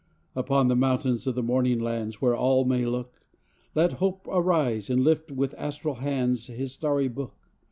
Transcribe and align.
Upon 0.35 0.67
the 0.67 0.75
mountains 0.75 1.27
of 1.27 1.35
the 1.35 1.43
morning 1.43 1.77
lands, 1.79 2.19
Where 2.19 2.35
all 2.35 2.65
may 2.65 2.87
look, 2.87 3.21
Let 3.75 3.91
Hope 4.01 4.25
arise 4.31 4.89
and 4.89 5.03
lift 5.03 5.29
with 5.31 5.53
astral 5.59 5.93
hands 6.01 6.47
His 6.47 6.71
starry 6.73 7.07
book. 7.07 7.35